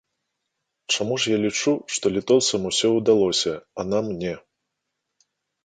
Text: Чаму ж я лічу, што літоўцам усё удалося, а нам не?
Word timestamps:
Чаму 0.95 1.13
ж 1.23 1.33
я 1.33 1.37
лічу, 1.43 1.73
што 1.97 2.05
літоўцам 2.17 2.61
усё 2.71 2.87
удалося, 2.99 3.53
а 3.79 3.89
нам 3.93 4.05
не? 4.25 4.35